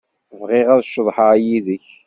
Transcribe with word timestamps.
Bɣiɣ 0.39 0.67
ad 0.75 0.83
ceḍḥeɣ 0.87 1.31
yid-k. 1.45 1.87